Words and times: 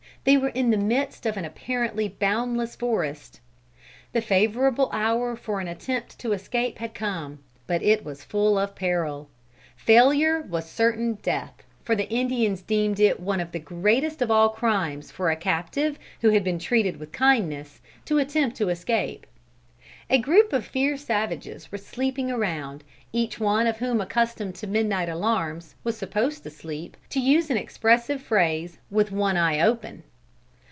They 0.23 0.37
were 0.37 0.49
in 0.49 0.69
the 0.69 0.77
midst 0.77 1.25
of 1.25 1.35
an 1.35 1.45
apparently 1.45 2.07
boundless 2.07 2.75
forest. 2.75 3.39
The 4.13 4.21
favorable 4.21 4.87
hour 4.93 5.35
for 5.35 5.59
an 5.59 5.67
attempt 5.67 6.19
to 6.19 6.33
escape 6.33 6.77
had 6.77 6.93
come. 6.93 7.39
But 7.65 7.81
it 7.81 8.05
was 8.05 8.23
full 8.23 8.55
of 8.59 8.75
peril. 8.75 9.29
Failure 9.77 10.39
was 10.41 10.69
certain 10.69 11.15
death, 11.23 11.63
for 11.83 11.95
the 11.95 12.07
Indians 12.11 12.61
deemed 12.61 12.99
it 12.99 13.19
one 13.19 13.39
of 13.39 13.51
the 13.51 13.57
greatest 13.57 14.21
of 14.21 14.29
all 14.29 14.49
crimes 14.49 15.09
for 15.09 15.31
a 15.31 15.35
captive 15.35 15.97
who 16.21 16.29
had 16.29 16.43
been 16.43 16.59
treated 16.59 16.97
with 16.97 17.11
kindness 17.11 17.81
to 18.05 18.19
attempt 18.19 18.55
to 18.57 18.69
escape. 18.69 19.25
A 20.07 20.19
group 20.19 20.53
of 20.53 20.67
fierce 20.67 21.03
savages 21.03 21.71
were 21.71 21.77
sleeping 21.79 22.29
around, 22.29 22.83
each 23.11 23.39
one 23.39 23.65
of 23.65 23.77
whom 23.77 23.99
accustomed 23.99 24.53
to 24.55 24.67
midnight 24.67 25.09
alarms, 25.09 25.73
was 25.83 25.97
supposed 25.97 26.43
to 26.43 26.51
sleep, 26.51 26.95
to 27.09 27.19
use 27.19 27.49
an 27.49 27.57
expressive 27.57 28.21
phrase, 28.21 28.77
"with 28.91 29.11
one 29.11 29.35
eye 29.35 29.59
open." 29.59 30.03